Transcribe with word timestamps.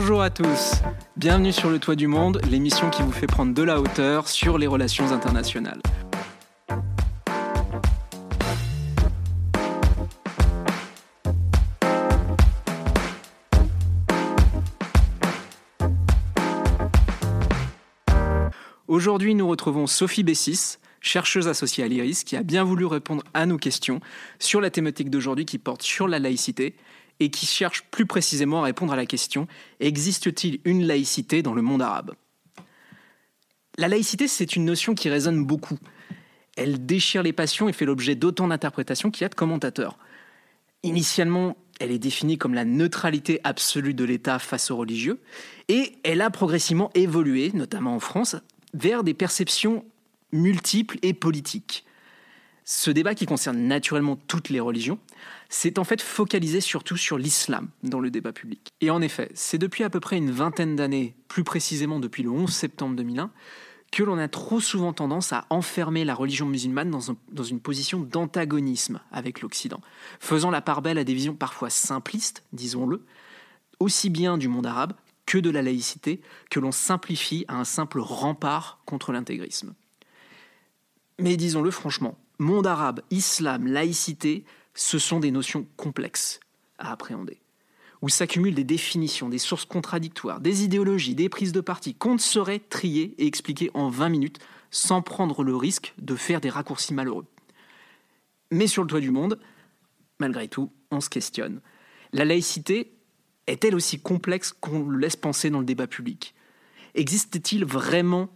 Bonjour 0.00 0.22
à 0.22 0.30
tous, 0.30 0.74
bienvenue 1.16 1.52
sur 1.52 1.70
le 1.70 1.80
Toit 1.80 1.96
du 1.96 2.06
Monde, 2.06 2.40
l'émission 2.48 2.88
qui 2.88 3.02
vous 3.02 3.10
fait 3.10 3.26
prendre 3.26 3.52
de 3.52 3.62
la 3.64 3.80
hauteur 3.80 4.28
sur 4.28 4.56
les 4.56 4.68
relations 4.68 5.10
internationales. 5.10 5.80
Aujourd'hui, 18.86 19.34
nous 19.34 19.48
retrouvons 19.48 19.88
Sophie 19.88 20.22
Bessis, 20.22 20.78
chercheuse 21.00 21.48
associée 21.48 21.82
à 21.82 21.88
l'IRIS, 21.88 22.22
qui 22.22 22.36
a 22.36 22.44
bien 22.44 22.62
voulu 22.62 22.86
répondre 22.86 23.24
à 23.34 23.46
nos 23.46 23.58
questions 23.58 23.98
sur 24.38 24.60
la 24.60 24.70
thématique 24.70 25.10
d'aujourd'hui 25.10 25.44
qui 25.44 25.58
porte 25.58 25.82
sur 25.82 26.06
la 26.06 26.20
laïcité 26.20 26.76
et 27.20 27.30
qui 27.30 27.46
cherche 27.46 27.84
plus 27.90 28.06
précisément 28.06 28.60
à 28.62 28.64
répondre 28.64 28.92
à 28.92 28.96
la 28.96 29.06
question 29.06 29.46
existe-t-il 29.80 30.60
une 30.64 30.86
laïcité 30.86 31.42
dans 31.42 31.54
le 31.54 31.62
monde 31.62 31.82
arabe? 31.82 32.14
La 33.76 33.88
laïcité, 33.88 34.26
c'est 34.26 34.56
une 34.56 34.64
notion 34.64 34.94
qui 34.94 35.08
résonne 35.08 35.44
beaucoup. 35.44 35.78
Elle 36.56 36.84
déchire 36.84 37.22
les 37.22 37.32
passions 37.32 37.68
et 37.68 37.72
fait 37.72 37.84
l'objet 37.84 38.16
d'autant 38.16 38.48
d'interprétations 38.48 39.10
qu'il 39.10 39.22
y 39.22 39.24
a 39.24 39.28
de 39.28 39.36
commentateurs. 39.36 39.98
Initialement, 40.82 41.56
elle 41.78 41.92
est 41.92 41.98
définie 41.98 42.38
comme 42.38 42.54
la 42.54 42.64
neutralité 42.64 43.40
absolue 43.44 43.94
de 43.94 44.04
l'État 44.04 44.40
face 44.40 44.70
aux 44.72 44.76
religieux, 44.76 45.20
et 45.68 45.92
elle 46.02 46.20
a 46.20 46.30
progressivement 46.30 46.90
évolué, 46.94 47.52
notamment 47.54 47.94
en 47.94 48.00
France, 48.00 48.36
vers 48.74 49.04
des 49.04 49.14
perceptions 49.14 49.84
multiples 50.32 50.98
et 51.02 51.14
politiques. 51.14 51.84
Ce 52.70 52.90
débat 52.90 53.14
qui 53.14 53.24
concerne 53.24 53.60
naturellement 53.60 54.16
toutes 54.28 54.50
les 54.50 54.60
religions 54.60 54.98
s'est 55.48 55.78
en 55.78 55.84
fait 55.84 56.02
focalisé 56.02 56.60
surtout 56.60 56.98
sur 56.98 57.16
l'islam 57.16 57.70
dans 57.82 57.98
le 57.98 58.10
débat 58.10 58.34
public. 58.34 58.68
Et 58.82 58.90
en 58.90 59.00
effet, 59.00 59.30
c'est 59.32 59.56
depuis 59.56 59.84
à 59.84 59.90
peu 59.90 60.00
près 60.00 60.18
une 60.18 60.30
vingtaine 60.30 60.76
d'années, 60.76 61.16
plus 61.28 61.44
précisément 61.44 61.98
depuis 61.98 62.22
le 62.22 62.28
11 62.28 62.52
septembre 62.52 62.94
2001, 62.94 63.30
que 63.90 64.02
l'on 64.02 64.18
a 64.18 64.28
trop 64.28 64.60
souvent 64.60 64.92
tendance 64.92 65.32
à 65.32 65.46
enfermer 65.48 66.04
la 66.04 66.14
religion 66.14 66.44
musulmane 66.44 66.90
dans, 66.90 67.16
dans 67.32 67.42
une 67.42 67.58
position 67.58 68.00
d'antagonisme 68.00 69.00
avec 69.12 69.40
l'Occident, 69.40 69.80
faisant 70.20 70.50
la 70.50 70.60
part 70.60 70.82
belle 70.82 70.98
à 70.98 71.04
des 71.04 71.14
visions 71.14 71.34
parfois 71.34 71.70
simplistes, 71.70 72.44
disons-le, 72.52 73.02
aussi 73.80 74.10
bien 74.10 74.36
du 74.36 74.48
monde 74.48 74.66
arabe 74.66 74.92
que 75.24 75.38
de 75.38 75.48
la 75.48 75.62
laïcité 75.62 76.20
que 76.50 76.60
l'on 76.60 76.72
simplifie 76.72 77.46
à 77.48 77.56
un 77.56 77.64
simple 77.64 77.98
rempart 77.98 78.82
contre 78.84 79.12
l'intégrisme. 79.12 79.72
Mais 81.18 81.38
disons-le 81.38 81.70
franchement, 81.70 82.18
monde 82.38 82.66
arabe, 82.66 83.00
islam, 83.10 83.66
laïcité, 83.66 84.44
ce 84.74 84.98
sont 84.98 85.20
des 85.20 85.30
notions 85.30 85.66
complexes 85.76 86.40
à 86.78 86.92
appréhender, 86.92 87.40
où 88.02 88.08
s'accumulent 88.08 88.54
des 88.54 88.64
définitions, 88.64 89.28
des 89.28 89.38
sources 89.38 89.64
contradictoires, 89.64 90.40
des 90.40 90.62
idéologies, 90.62 91.14
des 91.14 91.28
prises 91.28 91.52
de 91.52 91.60
parti 91.60 91.94
qu'on 91.94 92.14
ne 92.14 92.18
saurait 92.18 92.60
trier 92.60 93.14
et 93.18 93.26
expliquer 93.26 93.70
en 93.74 93.88
20 93.88 94.08
minutes 94.08 94.38
sans 94.70 95.02
prendre 95.02 95.42
le 95.42 95.56
risque 95.56 95.94
de 95.98 96.14
faire 96.14 96.40
des 96.40 96.50
raccourcis 96.50 96.94
malheureux. 96.94 97.26
Mais 98.50 98.66
sur 98.66 98.82
le 98.82 98.88
toit 98.88 99.00
du 99.00 99.10
monde, 99.10 99.38
malgré 100.18 100.48
tout, 100.48 100.70
on 100.90 101.00
se 101.00 101.10
questionne. 101.10 101.60
La 102.12 102.24
laïcité, 102.24 102.92
est-elle 103.46 103.74
aussi 103.74 103.98
complexe 103.98 104.52
qu'on 104.52 104.84
le 104.88 104.98
laisse 104.98 105.16
penser 105.16 105.50
dans 105.50 105.60
le 105.60 105.64
débat 105.64 105.86
public? 105.86 106.34
Existe-t-il 106.94 107.64
vraiment 107.64 108.28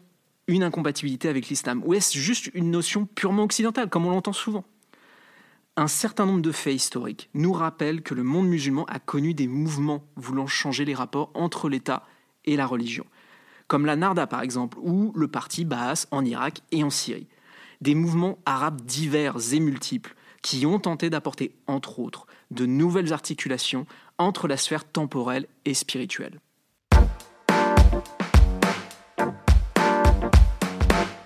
une 0.46 0.62
incompatibilité 0.62 1.28
avec 1.28 1.48
l'islam 1.48 1.82
Ou 1.84 1.94
est-ce 1.94 2.18
juste 2.18 2.50
une 2.54 2.70
notion 2.70 3.06
purement 3.06 3.44
occidentale, 3.44 3.88
comme 3.88 4.06
on 4.06 4.10
l'entend 4.10 4.32
souvent? 4.32 4.64
Un 5.76 5.88
certain 5.88 6.26
nombre 6.26 6.42
de 6.42 6.52
faits 6.52 6.74
historiques 6.74 7.30
nous 7.32 7.52
rappellent 7.52 8.02
que 8.02 8.14
le 8.14 8.22
monde 8.22 8.46
musulman 8.46 8.84
a 8.86 8.98
connu 8.98 9.32
des 9.32 9.46
mouvements 9.46 10.04
voulant 10.16 10.46
changer 10.46 10.84
les 10.84 10.94
rapports 10.94 11.30
entre 11.34 11.70
l'État 11.70 12.06
et 12.44 12.56
la 12.56 12.66
religion, 12.66 13.06
comme 13.68 13.86
la 13.86 13.96
Narda 13.96 14.26
par 14.26 14.42
exemple, 14.42 14.76
ou 14.82 15.12
le 15.16 15.28
parti 15.28 15.64
Baas 15.64 16.06
en 16.10 16.24
Irak 16.26 16.60
et 16.72 16.84
en 16.84 16.90
Syrie. 16.90 17.26
Des 17.80 17.94
mouvements 17.94 18.38
arabes 18.44 18.82
divers 18.82 19.54
et 19.54 19.60
multiples 19.60 20.14
qui 20.42 20.66
ont 20.66 20.78
tenté 20.78 21.08
d'apporter, 21.08 21.54
entre 21.66 22.00
autres, 22.00 22.26
de 22.50 22.66
nouvelles 22.66 23.12
articulations 23.12 23.86
entre 24.18 24.48
la 24.48 24.58
sphère 24.58 24.84
temporelle 24.84 25.46
et 25.64 25.74
spirituelle. 25.74 26.40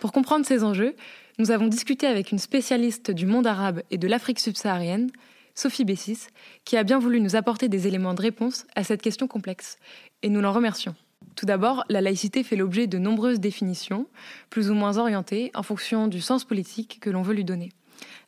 Pour 0.07 0.13
comprendre 0.13 0.47
ces 0.47 0.63
enjeux, 0.63 0.95
nous 1.41 1.51
avons 1.51 1.67
discuté 1.67 2.07
avec 2.07 2.31
une 2.31 2.39
spécialiste 2.39 3.11
du 3.11 3.27
monde 3.27 3.49
arabe 3.49 3.83
et 3.91 3.99
de 3.99 4.07
l'Afrique 4.07 4.39
subsaharienne, 4.39 5.11
Sophie 5.57 5.85
Bessis, 5.85 6.29
qui 6.65 6.77
a 6.77 6.85
bien 6.85 7.01
voulu 7.01 7.21
nous 7.21 7.35
apporter 7.35 7.69
des 7.69 7.89
éléments 7.89 8.15
de 8.15 8.23
réponse 8.23 8.67
à 8.77 8.85
cette 8.85 9.03
question 9.03 9.27
complexe, 9.27 9.79
et 10.23 10.29
nous 10.29 10.41
l'en 10.41 10.53
remercions. 10.53 10.95
Tout 11.35 11.45
d'abord, 11.45 11.83
la 11.89 12.01
laïcité 12.01 12.45
fait 12.45 12.55
l'objet 12.55 12.87
de 12.87 12.99
nombreuses 12.99 13.41
définitions, 13.41 14.07
plus 14.49 14.71
ou 14.71 14.75
moins 14.75 14.97
orientées 14.97 15.51
en 15.57 15.65
fonction 15.65 16.07
du 16.07 16.21
sens 16.21 16.45
politique 16.45 16.99
que 17.01 17.11
l'on 17.11 17.23
veut 17.23 17.35
lui 17.35 17.45
donner. 17.45 17.73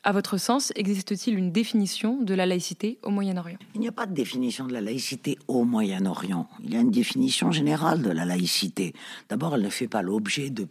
À 0.02 0.10
votre 0.10 0.36
sens, 0.36 0.72
existe-t-il 0.74 1.38
une 1.38 1.52
définition 1.52 2.20
de 2.20 2.34
la 2.34 2.46
laïcité 2.46 2.98
au 3.04 3.10
Moyen-Orient? 3.10 3.58
Il 3.74 3.80
n'y 3.80 3.88
a 3.88 3.92
pas 3.92 4.06
de 4.06 4.14
définition 4.14 4.66
de 4.66 4.72
la 4.72 4.80
laïcité 4.80 5.38
au 5.46 5.62
Moyen-Orient. 5.62 6.48
Il 6.64 6.72
y 6.72 6.76
a 6.76 6.80
une 6.80 6.90
définition 6.90 7.52
générale 7.52 8.02
de 8.02 8.10
la 8.10 8.24
laïcité. 8.24 8.94
D'abord, 9.28 9.54
elle 9.54 9.62
ne 9.62 9.68
fait 9.68 9.86
pas 9.86 10.02
l'objet 10.02 10.50
de 10.50 10.66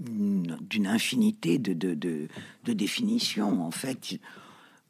d'une 0.00 0.86
infinité 0.86 1.58
de, 1.58 1.74
de, 1.74 1.94
de, 1.94 2.72
définitions. 2.72 3.64
En 3.64 3.70
fait, 3.70 4.18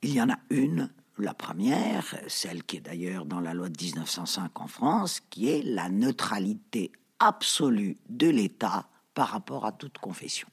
il 0.03 0.13
y 0.13 0.21
en 0.21 0.31
a 0.31 0.39
une, 0.51 0.91
la 1.19 1.35
première, 1.35 2.17
celle 2.29 2.63
qui 2.63 2.77
est 2.77 2.81
d'ailleurs 2.81 3.27
dans 3.27 3.41
la 3.41 3.55
loi 3.55 3.69
de 3.69 3.83
1905 3.83 4.61
en 4.61 4.69
France, 4.69 5.21
qui 5.31 5.49
est 5.49 5.63
la 5.63 5.89
neutralité 5.89 6.93
absolue 7.19 7.97
de 8.09 8.29
l'État 8.29 8.89
par 9.15 9.29
rapport 9.29 9.67
à 9.67 9.73
toute 9.73 9.99
confession. 9.99 10.49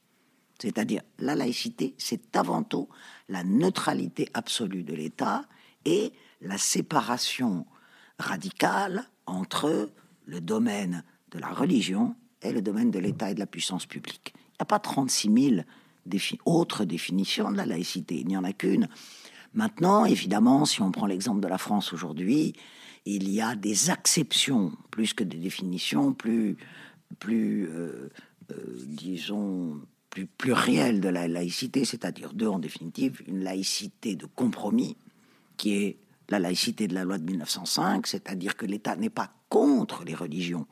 C'est-à-dire 0.59 1.01
la 1.19 1.35
laïcité, 1.35 1.95
c'est 1.97 2.35
avant 2.35 2.63
tout 2.63 2.89
la 3.29 3.43
neutralité 3.43 4.29
absolue 4.33 4.83
de 4.83 4.93
l'État 4.93 5.45
et 5.85 6.11
la 6.41 6.57
séparation 6.57 7.65
radicale 8.17 9.05
entre 9.25 9.89
le 10.25 10.41
domaine 10.41 11.03
de 11.31 11.39
la 11.39 11.49
religion 11.49 12.15
et 12.41 12.51
le 12.51 12.61
domaine 12.61 12.91
de 12.91 12.99
l'État 12.99 13.31
et 13.31 13.33
de 13.33 13.39
la 13.39 13.45
puissance 13.45 13.85
publique. 13.85 14.33
N'y 14.59 14.63
a 14.63 14.65
pas 14.65 14.79
36 14.79 15.31
000 15.31 15.61
autres 16.45 16.85
définitions 16.85 17.51
de 17.51 17.57
la 17.57 17.65
laïcité, 17.65 18.19
il 18.19 18.27
n'y 18.27 18.37
en 18.37 18.43
a 18.43 18.51
qu'une. 18.51 18.89
Maintenant, 19.53 20.05
évidemment, 20.05 20.65
si 20.65 20.81
on 20.81 20.91
prend 20.91 21.05
l'exemple 21.05 21.39
de 21.39 21.47
la 21.47 21.57
France 21.57 21.93
aujourd'hui, 21.93 22.53
il 23.05 23.29
y 23.29 23.41
a 23.41 23.55
des 23.55 23.89
acceptions 23.89 24.73
plus 24.91 25.13
que 25.13 25.23
des 25.23 25.37
définitions, 25.37 26.13
plus, 26.13 26.57
plus 27.19 27.69
euh, 27.69 28.09
euh, 28.51 28.55
disons, 28.85 29.79
plus 30.09 30.25
pluriel 30.25 30.99
de 31.01 31.09
la 31.09 31.27
laïcité, 31.27 31.85
c'est-à-dire 31.85 32.33
deux 32.33 32.47
en 32.47 32.59
définitive, 32.59 33.21
une 33.27 33.43
laïcité 33.43 34.15
de 34.15 34.25
compromis, 34.25 34.97
qui 35.57 35.75
est 35.75 35.97
la 36.29 36.39
laïcité 36.39 36.87
de 36.87 36.93
la 36.93 37.03
loi 37.03 37.17
de 37.17 37.23
1905, 37.23 38.07
c'est-à-dire 38.07 38.55
que 38.55 38.65
l'État 38.65 38.95
n'est 38.95 39.09
pas 39.09 39.31
contre 39.49 40.03
les 40.03 40.15
religions, 40.15 40.67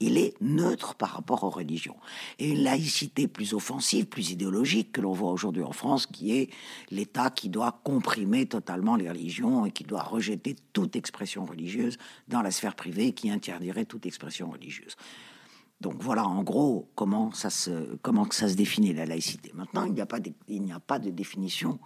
il 0.00 0.18
est 0.18 0.34
neutre 0.40 0.94
par 0.94 1.10
rapport 1.10 1.44
aux 1.44 1.50
religions. 1.50 1.96
Et 2.38 2.50
une 2.50 2.62
laïcité 2.62 3.28
plus 3.28 3.54
offensive, 3.54 4.06
plus 4.06 4.30
idéologique 4.30 4.92
que 4.92 5.00
l'on 5.00 5.12
voit 5.12 5.30
aujourd'hui 5.30 5.62
en 5.62 5.72
France, 5.72 6.06
qui 6.06 6.36
est 6.36 6.50
l'État 6.90 7.30
qui 7.30 7.48
doit 7.48 7.80
comprimer 7.84 8.46
totalement 8.46 8.96
les 8.96 9.08
religions 9.08 9.66
et 9.66 9.70
qui 9.70 9.84
doit 9.84 10.02
rejeter 10.02 10.56
toute 10.72 10.96
expression 10.96 11.44
religieuse 11.44 11.96
dans 12.28 12.42
la 12.42 12.50
sphère 12.50 12.74
privée, 12.74 13.12
qui 13.12 13.30
interdirait 13.30 13.84
toute 13.84 14.06
expression 14.06 14.50
religieuse. 14.50 14.96
Donc 15.80 15.96
voilà 16.00 16.24
en 16.24 16.42
gros 16.42 16.88
comment 16.94 17.32
ça 17.32 17.50
se, 17.50 17.98
ça 18.30 18.48
se 18.48 18.54
définit 18.54 18.94
la 18.94 19.06
laïcité. 19.06 19.52
Maintenant, 19.54 19.84
il 19.84 19.92
n'y 19.92 20.00
a, 20.00 20.06
pas 20.06 20.20
de, 20.20 20.32
a 20.72 20.80
pas 20.80 20.98
de 20.98 21.10
définition 21.10 21.78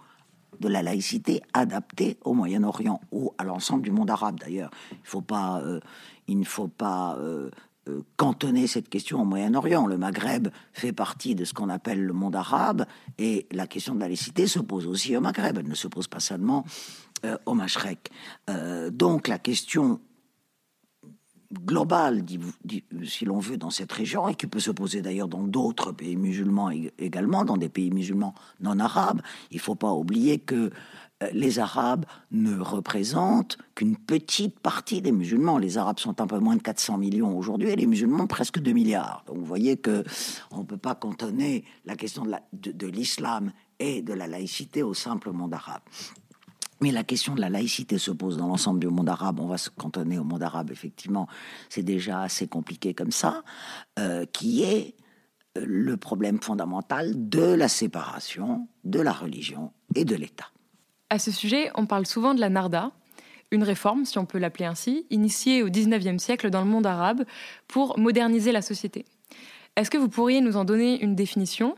de 0.59 0.67
la 0.67 0.81
laïcité 0.81 1.41
adaptée 1.53 2.17
au 2.23 2.33
Moyen-Orient 2.33 3.01
ou 3.11 3.33
à 3.37 3.43
l'ensemble 3.43 3.83
du 3.83 3.91
monde 3.91 4.09
arabe 4.09 4.39
d'ailleurs. 4.39 4.71
Il, 5.13 5.17
euh, 5.31 5.79
ne 6.27 6.43
faut 6.43 6.67
pas 6.67 7.17
euh, 7.17 7.49
cantonner 8.17 8.67
cette 8.67 8.89
question 8.89 9.21
au 9.21 9.25
Moyen-Orient. 9.25 9.87
Le 9.87 9.97
Maghreb 9.97 10.49
fait 10.73 10.93
partie 10.93 11.35
de 11.35 11.45
ce 11.45 11.53
qu'on 11.53 11.69
appelle 11.69 12.03
le 12.03 12.13
monde 12.13 12.35
arabe 12.35 12.85
et 13.17 13.47
la 13.51 13.67
question 13.67 13.95
de 13.95 13.99
la 13.99 14.07
laïcité 14.07 14.47
se 14.47 14.59
pose 14.59 14.87
aussi 14.87 15.15
au 15.15 15.21
Maghreb. 15.21 15.57
Elle 15.57 15.67
ne 15.67 15.75
se 15.75 15.87
pose 15.87 16.07
pas 16.07 16.19
seulement 16.19 16.65
au 17.45 17.53
Mashrek. 17.53 18.09
donc 18.91 19.27
la 19.27 19.39
question 19.39 19.99
global, 21.51 22.23
si 23.03 23.25
l'on 23.25 23.39
veut, 23.39 23.57
dans 23.57 23.69
cette 23.69 23.91
région, 23.91 24.27
et 24.27 24.35
qui 24.35 24.47
peut 24.47 24.59
se 24.59 24.71
poser 24.71 25.01
d'ailleurs 25.01 25.27
dans 25.27 25.43
d'autres 25.43 25.91
pays 25.91 26.15
musulmans 26.15 26.69
également, 26.97 27.45
dans 27.45 27.57
des 27.57 27.69
pays 27.69 27.91
musulmans 27.91 28.35
non 28.61 28.79
arabes. 28.79 29.21
Il 29.51 29.57
ne 29.57 29.61
faut 29.61 29.75
pas 29.75 29.93
oublier 29.93 30.39
que 30.39 30.71
euh, 31.21 31.29
les 31.33 31.59
Arabes 31.59 32.05
ne 32.31 32.59
représentent 32.59 33.57
qu'une 33.75 33.97
petite 33.97 34.59
partie 34.59 35.01
des 35.01 35.11
musulmans. 35.11 35.57
Les 35.57 35.77
Arabes 35.77 35.99
sont 35.99 36.21
un 36.21 36.27
peu 36.27 36.39
moins 36.39 36.55
de 36.55 36.61
400 36.61 36.97
millions 36.97 37.37
aujourd'hui 37.37 37.69
et 37.69 37.75
les 37.75 37.87
musulmans 37.87 38.27
presque 38.27 38.59
2 38.59 38.71
milliards. 38.71 39.23
Donc 39.27 39.37
vous 39.37 39.45
voyez 39.45 39.77
que 39.77 40.03
on 40.51 40.59
ne 40.59 40.63
peut 40.63 40.77
pas 40.77 40.95
cantonner 40.95 41.65
la 41.85 41.95
question 41.95 42.25
de 42.53 42.87
l'islam 42.87 43.51
et 43.79 44.01
de 44.01 44.13
la 44.13 44.27
laïcité 44.27 44.83
au 44.83 44.93
simple 44.93 45.31
monde 45.31 45.53
arabe. 45.53 45.81
Mais 46.81 46.91
la 46.91 47.03
question 47.03 47.35
de 47.35 47.41
la 47.41 47.49
laïcité 47.49 47.97
se 47.97 48.11
pose 48.11 48.37
dans 48.37 48.47
l'ensemble 48.47 48.79
du 48.79 48.87
monde 48.87 49.09
arabe. 49.09 49.39
On 49.39 49.47
va 49.47 49.57
se 49.57 49.69
cantonner 49.69 50.17
au 50.17 50.23
monde 50.23 50.43
arabe, 50.43 50.71
effectivement. 50.71 51.27
C'est 51.69 51.83
déjà 51.83 52.21
assez 52.21 52.47
compliqué 52.47 52.93
comme 52.93 53.11
ça, 53.11 53.43
euh, 53.99 54.25
qui 54.25 54.63
est 54.63 54.95
euh, 55.57 55.63
le 55.65 55.97
problème 55.97 56.41
fondamental 56.41 57.29
de 57.29 57.43
la 57.43 57.67
séparation 57.67 58.67
de 58.83 59.01
la 59.01 59.11
religion 59.11 59.73
et 59.95 60.05
de 60.05 60.15
l'État. 60.15 60.47
À 61.09 61.19
ce 61.19 61.31
sujet, 61.31 61.71
on 61.75 61.85
parle 61.85 62.05
souvent 62.05 62.33
de 62.33 62.39
la 62.39 62.49
Narda, 62.49 62.91
une 63.51 63.63
réforme, 63.63 64.05
si 64.05 64.17
on 64.19 64.25
peut 64.25 64.37
l'appeler 64.37 64.65
ainsi, 64.65 65.05
initiée 65.09 65.63
au 65.63 65.69
XIXe 65.69 66.21
siècle 66.21 66.49
dans 66.49 66.61
le 66.61 66.69
monde 66.69 66.85
arabe 66.85 67.23
pour 67.67 67.97
moderniser 67.97 68.51
la 68.51 68.61
société. 68.61 69.05
Est-ce 69.75 69.89
que 69.89 69.97
vous 69.97 70.09
pourriez 70.09 70.41
nous 70.41 70.57
en 70.57 70.65
donner 70.65 71.01
une 71.01 71.15
définition? 71.15 71.75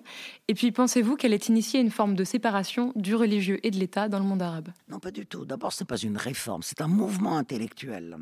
Et 0.47 0.53
puis, 0.53 0.71
pensez-vous 0.71 1.15
qu'elle 1.15 1.33
ait 1.33 1.37
initié 1.37 1.79
une 1.79 1.91
forme 1.91 2.15
de 2.15 2.23
séparation 2.23 2.91
du 2.95 3.15
religieux 3.15 3.59
et 3.65 3.71
de 3.71 3.77
l'État 3.77 4.09
dans 4.09 4.19
le 4.19 4.25
monde 4.25 4.41
arabe? 4.41 4.69
Non, 4.89 4.99
pas 4.99 5.11
du 5.11 5.25
tout. 5.25 5.45
D'abord, 5.45 5.71
ce 5.73 5.83
n'est 5.83 5.87
pas 5.87 5.97
une 5.97 6.17
réforme, 6.17 6.63
c'est 6.63 6.81
un 6.81 6.87
mouvement 6.87 7.37
intellectuel, 7.37 8.15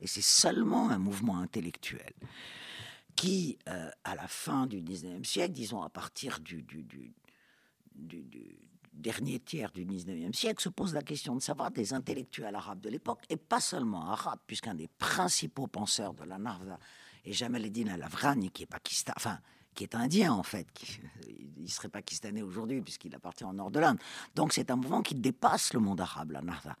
Et 0.00 0.06
c'est 0.06 0.22
seulement 0.22 0.90
un 0.90 0.98
mouvement 0.98 1.38
intellectuel 1.38 2.12
qui, 3.16 3.58
euh, 3.68 3.90
à 4.04 4.14
la 4.14 4.26
fin 4.28 4.66
du 4.66 4.80
XIXe 4.80 5.28
siècle, 5.28 5.52
disons 5.52 5.82
à 5.82 5.90
partir 5.90 6.40
du, 6.40 6.64
dernier 8.94 9.40
tiers 9.40 9.70
du 9.72 9.84
XIXe 9.84 10.36
siècle, 10.36 10.62
se 10.62 10.68
pose 10.70 10.94
la 10.94 11.02
question 11.02 11.34
de 11.34 11.42
savoir 11.42 11.70
des 11.70 11.92
intellectuels 11.92 12.54
arabes 12.54 12.80
de 12.80 12.88
l'époque, 12.88 13.24
et 13.28 13.36
pas 13.36 13.60
seulement 13.60 14.10
arabes, 14.10 14.38
puisqu'un 14.46 14.74
des 14.74 14.88
principaux 14.88 15.66
penseurs 15.66 16.14
de 16.14 16.24
la 16.24 16.38
Narva 16.38 16.78
et 17.24 17.32
Jamal 17.32 17.64
Eddin 17.64 17.88
Al-Afghani, 17.88 18.50
qui 18.50 18.64
est 18.64 18.66
Pakistan, 18.66 19.12
enfin, 19.16 19.38
qui 19.74 19.84
est 19.84 19.94
indien 19.94 20.32
en 20.32 20.42
fait, 20.42 20.66
qui, 20.72 21.00
il 21.56 21.70
serait 21.70 21.88
pakistanais 21.88 22.42
aujourd'hui 22.42 22.80
puisqu'il 22.80 23.14
appartient 23.14 23.44
au 23.44 23.52
nord 23.52 23.70
de 23.70 23.80
l'Inde. 23.80 23.98
Donc 24.34 24.52
c'est 24.52 24.70
un 24.70 24.76
mouvement 24.76 25.02
qui 25.02 25.14
dépasse 25.14 25.72
le 25.72 25.80
monde 25.80 26.00
arabe, 26.00 26.32
la 26.32 26.42
Nahda. 26.42 26.76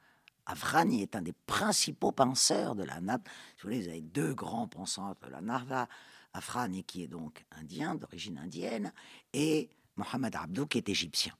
Afghani 0.46 1.02
est 1.02 1.14
un 1.14 1.22
des 1.22 1.34
principaux 1.46 2.12
penseurs 2.12 2.74
de 2.74 2.82
la 2.82 3.00
Nahda. 3.00 3.22
vous 3.58 3.62
voulez, 3.62 3.88
avez 3.88 4.00
deux 4.00 4.34
grands 4.34 4.66
penseurs 4.66 5.14
de 5.22 5.30
la 5.30 5.40
Nahda, 5.40 5.88
Afghani 6.32 6.84
qui 6.84 7.04
est 7.04 7.08
donc 7.08 7.44
indien, 7.52 7.94
d'origine 7.94 8.38
indienne, 8.38 8.92
et 9.32 9.70
Mohamed 9.96 10.34
Abdou 10.34 10.66
qui 10.66 10.78
est 10.78 10.88
égyptien 10.88 11.34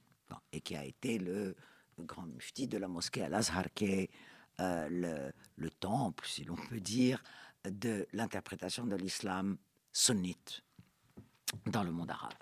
et 0.52 0.60
qui 0.60 0.76
a 0.76 0.84
été 0.84 1.18
le, 1.18 1.56
grand 1.98 2.22
mufti 2.22 2.66
de 2.66 2.78
la 2.78 2.88
mosquée 2.88 3.22
Al-Azhar, 3.22 3.64
qui 3.74 3.84
est 3.84 4.10
euh, 4.60 5.30
le 5.56 5.70
temple, 5.70 6.26
si 6.26 6.44
l'on 6.44 6.56
peut 6.56 6.80
dire, 6.80 7.22
de 7.64 8.06
l'interprétation 8.12 8.86
de 8.86 8.96
l'islam 8.96 9.58
sunnite 9.92 10.62
dans 11.66 11.82
le 11.82 11.90
monde 11.90 12.10
arabe. 12.10 12.34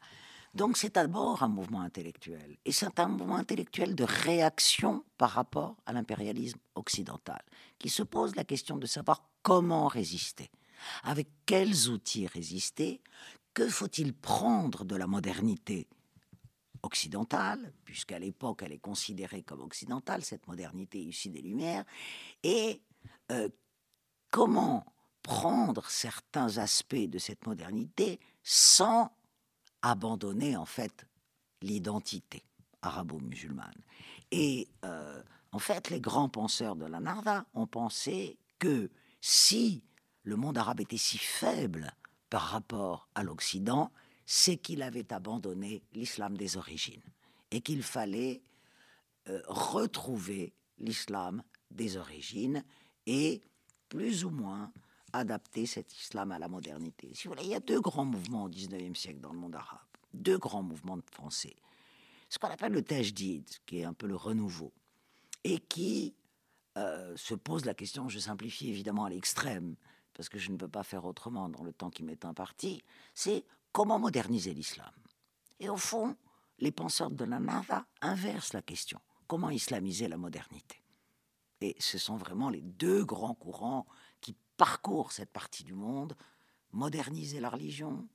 Donc 0.54 0.76
c'est 0.76 0.94
d'abord 0.94 1.42
un 1.42 1.48
mouvement 1.48 1.82
intellectuel, 1.82 2.56
et 2.64 2.72
c'est 2.72 2.98
un 2.98 3.08
mouvement 3.08 3.36
intellectuel 3.36 3.94
de 3.94 4.04
réaction 4.04 5.04
par 5.16 5.30
rapport 5.30 5.76
à 5.86 5.92
l'impérialisme 5.92 6.58
occidental, 6.74 7.42
qui 7.78 7.90
se 7.90 8.02
pose 8.02 8.34
la 8.34 8.44
question 8.44 8.76
de 8.76 8.86
savoir 8.86 9.22
comment 9.42 9.88
résister, 9.88 10.50
avec 11.02 11.28
quels 11.46 11.88
outils 11.90 12.26
résister, 12.26 13.00
que 13.54 13.68
faut-il 13.68 14.14
prendre 14.14 14.84
de 14.84 14.96
la 14.96 15.06
modernité 15.06 15.86
occidentale, 16.82 17.72
puisqu'à 17.84 18.18
l'époque 18.18 18.62
elle 18.62 18.72
est 18.72 18.78
considérée 18.78 19.42
comme 19.42 19.60
occidentale, 19.60 20.24
cette 20.24 20.46
modernité 20.46 20.98
issue 20.98 21.30
des 21.30 21.42
Lumières, 21.42 21.84
et 22.42 22.82
euh, 23.30 23.48
comment 24.30 24.86
prendre 25.22 25.88
certains 25.90 26.58
aspects 26.58 26.96
de 26.96 27.18
cette 27.18 27.46
modernité 27.46 28.18
sans 28.42 29.10
abandonner 29.82 30.56
en 30.56 30.64
fait 30.64 31.06
l'identité 31.62 32.44
arabo-musulmane. 32.82 33.82
Et 34.30 34.68
euh, 34.84 35.22
en 35.52 35.58
fait, 35.58 35.90
les 35.90 36.00
grands 36.00 36.28
penseurs 36.28 36.76
de 36.76 36.86
la 36.86 37.00
Narva 37.00 37.44
ont 37.54 37.66
pensé 37.66 38.38
que 38.58 38.90
si 39.20 39.82
le 40.22 40.36
monde 40.36 40.58
arabe 40.58 40.80
était 40.80 40.96
si 40.96 41.18
faible 41.18 41.92
par 42.30 42.42
rapport 42.42 43.08
à 43.14 43.22
l'Occident, 43.22 43.90
c'est 44.26 44.58
qu'il 44.58 44.82
avait 44.82 45.12
abandonné 45.12 45.82
l'islam 45.92 46.36
des 46.36 46.56
origines 46.56 47.02
et 47.50 47.62
qu'il 47.62 47.82
fallait 47.82 48.42
euh, 49.28 49.40
retrouver 49.46 50.52
l'islam 50.78 51.42
des 51.70 51.96
origines 51.96 52.62
et 53.06 53.40
plus 53.88 54.24
ou 54.24 54.30
moins 54.30 54.70
adapter 55.12 55.66
cet 55.66 55.92
islam 55.98 56.32
à 56.32 56.38
la 56.38 56.48
modernité. 56.48 57.12
Il 57.40 57.46
y 57.46 57.54
a 57.54 57.60
deux 57.60 57.80
grands 57.80 58.04
mouvements 58.04 58.44
au 58.44 58.48
XIXe 58.48 58.98
siècle 58.98 59.20
dans 59.20 59.32
le 59.32 59.38
monde 59.38 59.56
arabe, 59.56 59.80
deux 60.12 60.38
grands 60.38 60.62
mouvements 60.62 60.96
de 60.96 61.04
français. 61.10 61.56
Ce 62.28 62.38
qu'on 62.38 62.48
appelle 62.48 62.72
le 62.72 62.82
tajdid, 62.82 63.44
qui 63.66 63.80
est 63.80 63.84
un 63.84 63.94
peu 63.94 64.06
le 64.06 64.16
renouveau, 64.16 64.72
et 65.44 65.58
qui 65.58 66.14
euh, 66.76 67.16
se 67.16 67.34
pose 67.34 67.64
la 67.64 67.74
question, 67.74 68.08
je 68.08 68.18
simplifie 68.18 68.68
évidemment 68.68 69.06
à 69.06 69.10
l'extrême, 69.10 69.76
parce 70.12 70.28
que 70.28 70.38
je 70.38 70.50
ne 70.50 70.56
peux 70.56 70.68
pas 70.68 70.82
faire 70.82 71.04
autrement 71.04 71.48
dans 71.48 71.62
le 71.62 71.72
temps 71.72 71.90
qui 71.90 72.02
m'est 72.02 72.24
imparti, 72.24 72.82
c'est 73.14 73.44
comment 73.72 73.98
moderniser 73.98 74.52
l'islam. 74.52 74.92
Et 75.60 75.68
au 75.68 75.76
fond, 75.76 76.16
les 76.58 76.72
penseurs 76.72 77.10
de 77.10 77.24
la 77.24 77.38
Nava 77.38 77.86
inversent 78.00 78.52
la 78.52 78.62
question. 78.62 79.00
Comment 79.26 79.50
islamiser 79.50 80.08
la 80.08 80.16
modernité? 80.16 80.82
Et 81.60 81.76
ce 81.78 81.98
sont 81.98 82.16
vraiment 82.16 82.50
les 82.50 82.62
deux 82.62 83.04
grands 83.04 83.34
courants 83.34 83.86
parcourt 84.58 85.12
cette 85.12 85.30
partie 85.30 85.64
du 85.64 85.72
monde, 85.72 86.14
moderniser 86.72 87.40
la 87.40 87.48
religion, 87.48 88.06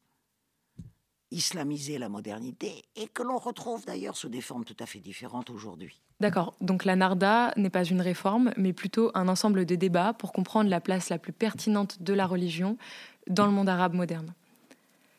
islamiser 1.32 1.98
la 1.98 2.10
modernité, 2.10 2.84
et 2.96 3.08
que 3.08 3.24
l'on 3.24 3.38
retrouve 3.38 3.84
d'ailleurs 3.86 4.16
sous 4.16 4.30
des 4.30 4.42
formes 4.42 4.66
tout 4.66 4.76
à 4.80 4.86
fait 4.86 5.00
différentes 5.00 5.50
aujourd'hui. 5.50 6.00
D'accord, 6.20 6.54
donc 6.62 6.86
la 6.86 6.96
Narda 6.96 7.54
n'est 7.58 7.72
pas 7.72 7.84
une 7.84 8.02
réforme, 8.02 8.54
mais 8.56 8.72
plutôt 8.72 9.10
un 9.16 9.28
ensemble 9.28 9.66
de 9.66 9.76
débats 9.76 10.14
pour 10.14 10.32
comprendre 10.32 10.70
la 10.70 10.80
place 10.80 11.10
la 11.10 11.18
plus 11.18 11.34
pertinente 11.34 12.04
de 12.04 12.14
la 12.14 12.28
religion 12.28 12.78
dans 13.28 13.48
le 13.48 13.52
monde 13.52 13.70
arabe 13.70 13.96
moderne. 13.96 14.36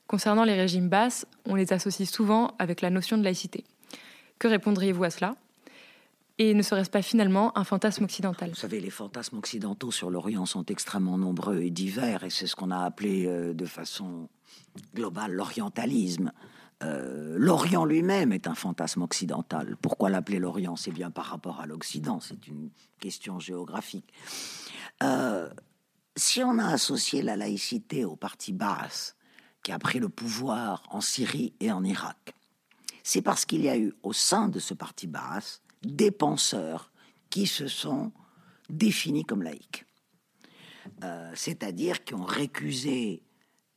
Concernant 0.06 0.44
les 0.44 0.54
régimes 0.54 0.88
basses, 0.88 1.26
on 1.46 1.56
les 1.56 1.72
associe 1.72 2.08
souvent 2.08 2.54
avec 2.58 2.80
la 2.80 2.90
notion 2.90 3.18
de 3.18 3.24
laïcité. 3.24 3.64
Que 4.38 4.46
répondriez-vous 4.46 5.04
à 5.04 5.10
cela? 5.10 5.36
Et 6.38 6.54
ne 6.54 6.62
serait-ce 6.62 6.90
pas 6.90 7.02
finalement 7.02 7.56
un 7.56 7.64
fantasme 7.64 8.04
occidental? 8.04 8.50
Vous 8.50 8.56
savez, 8.56 8.80
les 8.80 8.90
fantasmes 8.90 9.38
occidentaux 9.38 9.90
sur 9.90 10.10
l'Orient 10.10 10.46
sont 10.46 10.66
extrêmement 10.66 11.18
nombreux 11.18 11.60
et 11.60 11.70
divers, 11.70 12.24
et 12.24 12.30
c'est 12.30 12.46
ce 12.46 12.56
qu'on 12.56 12.70
a 12.70 12.84
appelé 12.84 13.26
euh, 13.26 13.54
de 13.54 13.64
façon 13.66 14.28
globale 14.94 15.32
l'orientalisme. 15.32 16.32
Euh, 16.82 17.36
L'Orient 17.38 17.84
lui-même 17.84 18.32
est 18.32 18.48
un 18.48 18.54
fantasme 18.54 19.02
occidental. 19.02 19.76
Pourquoi 19.80 20.10
l'appeler 20.10 20.38
l'Orient? 20.40 20.76
C'est 20.76 20.90
bien 20.90 21.10
par 21.10 21.26
rapport 21.26 21.60
à 21.60 21.66
l'Occident, 21.66 22.18
c'est 22.20 22.48
une 22.48 22.70
question 22.98 23.38
géographique. 23.38 24.12
Euh, 25.02 25.48
si 26.16 26.42
on 26.42 26.58
a 26.58 26.66
associé 26.66 27.22
la 27.22 27.36
laïcité 27.36 28.04
au 28.04 28.16
parti 28.16 28.52
Baas, 28.52 29.14
qui 29.62 29.72
a 29.72 29.78
pris 29.78 29.98
le 29.98 30.08
pouvoir 30.08 30.82
en 30.90 31.00
Syrie 31.00 31.54
et 31.60 31.70
en 31.72 31.84
Irak, 31.84 32.34
c'est 33.02 33.22
parce 33.22 33.44
qu'il 33.44 33.62
y 33.62 33.68
a 33.68 33.78
eu 33.78 33.94
au 34.02 34.12
sein 34.12 34.48
de 34.48 34.58
ce 34.58 34.74
parti 34.74 35.06
Baas 35.06 35.60
des 35.84 36.10
penseurs 36.10 36.92
qui 37.30 37.46
se 37.46 37.68
sont 37.68 38.12
définis 38.68 39.24
comme 39.24 39.42
laïcs. 39.42 39.84
Euh, 41.02 41.32
c'est-à-dire 41.34 42.04
qui 42.04 42.14
ont 42.14 42.24
récusé 42.24 43.22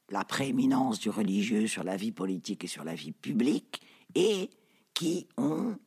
la 0.09 0.23
prééminence 0.23 0.99
du 0.99 1.09
religieux 1.09 1.67
sur 1.67 1.83
la 1.83 1.97
vie 1.97 2.11
politique 2.11 2.63
et 2.63 2.67
sur 2.67 2.83
la 2.83 2.95
vie 2.95 3.11
publique, 3.11 3.81
et 4.15 4.49
qui 4.93 5.27
ont, 5.37 5.77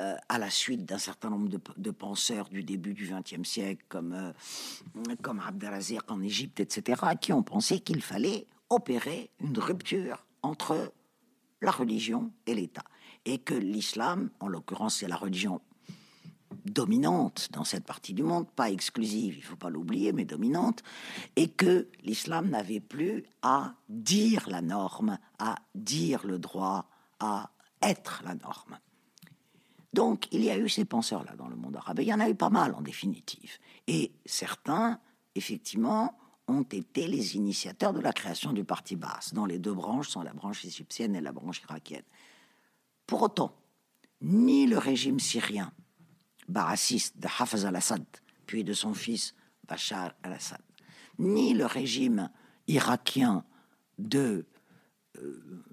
euh, 0.00 0.16
à 0.28 0.38
la 0.38 0.50
suite 0.50 0.84
d'un 0.84 0.98
certain 0.98 1.30
nombre 1.30 1.48
de, 1.48 1.90
penseurs 1.90 2.48
du 2.48 2.64
début 2.64 2.94
du 2.94 3.08
XXe 3.08 3.48
siècle, 3.48 3.84
comme, 3.88 4.12
euh, 4.12 5.14
comme 5.22 5.40
Abdelazir 5.40 6.02
en 6.08 6.20
Égypte, 6.22 6.60
etc., 6.60 7.02
qui 7.20 7.32
ont 7.32 7.42
pensé 7.42 7.80
qu'il 7.80 8.02
fallait 8.02 8.46
opérer 8.68 9.30
une 9.40 9.58
rupture 9.58 10.26
entre 10.42 10.92
la 11.60 11.70
religion 11.70 12.32
et 12.46 12.54
l'État 12.54 12.84
et 13.24 13.38
que 13.38 13.54
l'islam, 13.54 14.30
en 14.40 14.48
l'occurrence 14.48 14.96
c'est 14.96 15.08
la 15.08 15.16
religion 15.16 15.60
dominante 16.64 17.48
dans 17.52 17.64
cette 17.64 17.84
partie 17.84 18.14
du 18.14 18.22
monde, 18.22 18.48
pas 18.48 18.70
exclusive, 18.70 19.34
il 19.34 19.40
ne 19.40 19.44
faut 19.44 19.56
pas 19.56 19.70
l'oublier, 19.70 20.12
mais 20.12 20.24
dominante, 20.24 20.82
et 21.36 21.48
que 21.48 21.88
l'islam 22.02 22.50
n'avait 22.50 22.80
plus 22.80 23.24
à 23.42 23.74
dire 23.88 24.48
la 24.48 24.62
norme, 24.62 25.18
à 25.38 25.56
dire 25.74 26.26
le 26.26 26.38
droit, 26.38 26.88
à 27.20 27.50
être 27.80 28.22
la 28.24 28.34
norme. 28.34 28.78
Donc 29.92 30.28
il 30.32 30.42
y 30.42 30.50
a 30.50 30.58
eu 30.58 30.68
ces 30.68 30.84
penseurs-là 30.84 31.34
dans 31.36 31.48
le 31.48 31.56
monde 31.56 31.76
arabe, 31.76 32.00
il 32.00 32.06
y 32.06 32.14
en 32.14 32.20
a 32.20 32.28
eu 32.28 32.34
pas 32.34 32.50
mal 32.50 32.74
en 32.74 32.80
définitive, 32.80 33.58
et 33.86 34.12
certains, 34.24 35.00
effectivement, 35.34 36.16
ont 36.48 36.62
été 36.62 37.06
les 37.06 37.36
initiateurs 37.36 37.92
de 37.92 38.00
la 38.00 38.12
création 38.12 38.52
du 38.52 38.64
parti 38.64 38.96
basse, 38.96 39.32
dont 39.32 39.46
les 39.46 39.58
deux 39.58 39.74
branches 39.74 40.08
sont 40.08 40.22
la 40.22 40.32
branche 40.32 40.64
égyptienne 40.64 41.14
et 41.14 41.20
la 41.20 41.32
branche 41.32 41.62
irakienne. 41.62 42.02
Pour 43.06 43.22
autant, 43.22 43.54
ni 44.20 44.66
le 44.66 44.78
régime 44.78 45.20
syrien 45.20 45.72
barassiste 46.48 47.18
de 47.18 47.28
Hafez 47.38 47.64
al-Assad, 47.64 48.04
puis 48.46 48.64
de 48.64 48.72
son 48.72 48.94
fils 48.94 49.34
Bachar 49.66 50.14
al-Assad, 50.22 50.60
ni 51.18 51.54
le 51.54 51.66
régime 51.66 52.30
irakien 52.66 53.44
de 53.98 54.46
euh, 55.18 55.64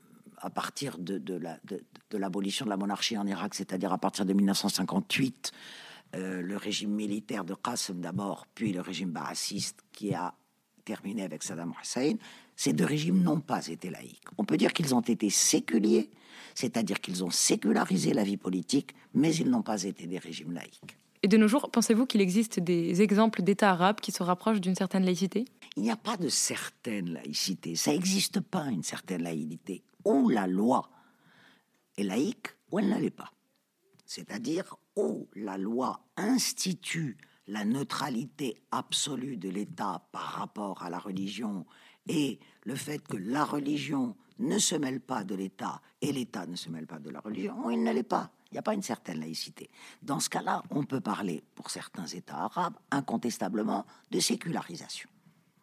à 0.41 0.50
partir 0.50 0.98
de, 0.98 1.17
de 1.17 2.17
l'abolition 2.17 2.65
de, 2.65 2.69
la 2.69 2.77
monarchie 2.77 3.17
en 3.17 3.27
Irak, 3.27 3.53
c'est-à-dire 3.55 3.91
à 3.91 3.98
partir 3.98 4.25
de 4.25 4.31
1958, 4.31 5.51
euh, 6.15 6.41
le 6.41 6.57
régime 6.57 6.91
militaire 6.91 7.43
de 7.43 7.53
Qasem 7.53 8.00
d'abord, 8.00 8.48
puis 8.55 8.71
le 8.71 8.81
régime 8.81 9.12
baassiste 9.12 9.81
qui 9.91 10.13
a 10.13 10.33
terminé 10.86 11.24
avec 11.24 11.43
Saddam 11.43 11.74
Hussein, 11.81 12.13
ces 12.59 12.73
deux 12.73 12.83
régimes 12.83 13.23
n'ont 13.23 13.39
pas 13.39 13.67
été 13.67 13.89
laïques. 13.89 14.27
On 14.37 14.43
peut 14.43 14.57
dire 14.57 14.73
qu'ils 14.73 14.93
ont 14.93 14.99
été 14.99 15.29
séculiers, 15.29 16.09
c'est-à-dire 16.55 16.99
qu'ils 16.99 17.23
ont 17.23 17.29
sécularisé 17.29 18.13
la 18.13 18.25
vie 18.25 18.35
politique, 18.35 18.93
mais 19.13 19.33
ils 19.33 19.49
n'ont 19.49 19.61
pas 19.61 19.83
été 19.83 20.07
des 20.07 20.17
régimes 20.17 20.51
laïques. 20.51 20.97
Et 21.23 21.29
de 21.29 21.37
nos 21.37 21.47
jours, 21.47 21.71
pensez-vous 21.71 22.05
qu'il 22.05 22.19
existe 22.19 22.59
des 22.59 23.01
exemples 23.01 23.43
d'États 23.43 23.71
arabes 23.71 24.01
qui 24.01 24.11
se 24.11 24.23
rapprochent 24.23 24.59
d'une 24.59 24.75
certaine 24.75 25.05
laïcité? 25.05 25.45
Il 25.77 25.83
n'y 25.83 25.89
a 25.89 25.95
pas 25.95 26.17
de 26.17 26.27
certaine 26.27 27.13
laïcité. 27.13 27.77
Ça 27.77 27.93
n'existe 27.93 28.41
pas 28.41 28.65
une 28.65 28.83
certaine 28.83 29.23
laïcité. 29.23 29.81
Ou 30.03 30.27
la 30.27 30.45
loi 30.45 30.89
est 31.97 32.03
laïque, 32.03 32.47
ou 32.71 32.79
elle 32.79 32.89
ne 32.89 32.99
l'est 32.99 33.09
pas. 33.09 33.31
C'est-à-dire 34.05 34.75
où 34.97 35.29
la 35.33 35.57
loi 35.57 36.01
institue 36.17 37.15
la 37.49 37.65
neutralité 37.65 38.61
absolue 38.71 39.37
de 39.37 39.49
l'État 39.49 40.07
par 40.11 40.21
rapport 40.21 40.83
à 40.83 40.89
la 40.89 40.99
religion 40.99 41.65
et 42.09 42.39
le 42.63 42.75
fait 42.75 42.99
que 43.07 43.15
la 43.15 43.45
religion 43.45 44.17
ne 44.39 44.57
se 44.57 44.75
mêle 44.75 44.99
pas 44.99 45.23
de 45.23 45.35
l'État 45.35 45.81
et 46.01 46.11
l'État 46.11 46.45
ne 46.47 46.55
se 46.55 46.69
mêle 46.69 46.87
pas 46.87 46.99
de 46.99 47.09
la 47.09 47.19
religion, 47.19 47.69
il 47.69 47.83
ne 47.83 47.93
l'est 47.93 48.03
pas. 48.03 48.31
Il 48.51 48.55
n'y 48.55 48.59
a 48.59 48.63
pas 48.63 48.73
une 48.73 48.81
certaine 48.81 49.19
laïcité. 49.19 49.69
Dans 50.01 50.19
ce 50.19 50.27
cas-là, 50.29 50.63
on 50.71 50.83
peut 50.83 51.01
parler, 51.01 51.43
pour 51.53 51.69
certains 51.69 52.07
États 52.07 52.45
arabes, 52.45 52.77
incontestablement 52.89 53.85
de 54.09 54.19
sécularisation. 54.19 55.07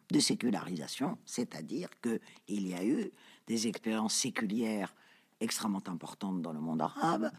De 0.09 0.19
sécularisation, 0.19 1.17
c'est-à-dire 1.25 1.89
qu'il 1.99 2.67
y 2.67 2.73
a 2.73 2.85
eu 2.85 3.11
des 3.45 3.67
expériences 3.67 4.15
séculières 4.15 4.95
extrêmement 5.41 5.83
importantes 5.87 6.41
dans 6.41 6.53
le 6.53 6.61
monde 6.61 6.81
arabe 6.81 7.29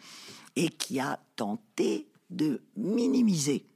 et 0.55 0.69
qui 0.69 1.01
a 1.01 1.19
tenté 1.35 2.11
de 2.29 2.63
minimiser 2.77 3.67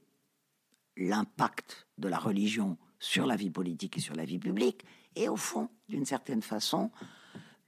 l'impact 0.95 1.87
de 1.97 2.07
la 2.07 2.19
religion 2.19 2.77
sur 2.99 3.25
la 3.25 3.35
vie 3.35 3.49
politique 3.49 3.97
et 3.97 4.01
sur 4.01 4.15
la 4.15 4.25
vie 4.25 4.39
publique. 4.39 4.85
Et 5.15 5.29
au 5.29 5.37
fond, 5.37 5.69
d'une 5.89 6.05
certaine 6.05 6.41
façon, 6.41 6.91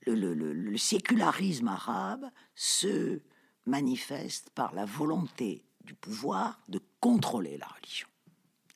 le, 0.06 0.78
sécularisme 0.78 1.68
arabe 1.68 2.26
se 2.54 3.22
manifeste 3.66 4.50
par 4.52 4.74
la 4.74 4.86
volonté 4.86 5.64
du 5.84 5.94
pouvoir 5.94 6.60
de 6.68 6.80
contrôler 7.00 7.58
la 7.58 7.68
religion 7.68 8.08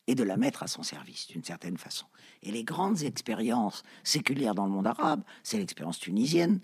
et 0.08 0.16
de 0.16 0.24
la 0.24 0.38
mettre 0.38 0.64
à 0.64 0.68
son 0.68 0.84
service 0.84 1.28
d'une 1.28 1.44
certaine 1.44 1.78
façon. 1.78 2.06
Et 2.42 2.52
les 2.52 2.64
grandes 2.64 3.04
expériences 3.04 3.84
séculières 4.04 4.56
dans 4.56 4.66
le 4.66 4.72
monde 4.72 4.88
arabe, 4.88 5.24
c'est 5.44 5.58
l'expérience 5.58 6.00
tunisienne 6.00 6.62